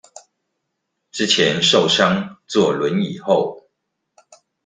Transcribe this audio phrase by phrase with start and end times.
[1.11, 3.69] 之前受傷坐輪椅後